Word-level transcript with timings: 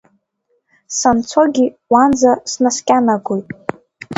Санцогьы 0.97 1.65
уанӡа 1.91 2.31
снаскьанагоит. 2.51 3.47